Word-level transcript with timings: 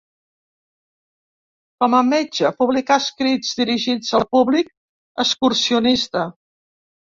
Com 1.83 1.97
a 1.97 1.99
metge, 2.07 2.51
publicà 2.63 2.97
escrits 3.03 3.53
dirigits 3.61 4.11
al 4.21 4.27
públic 4.33 4.75
excursionista. 5.27 6.27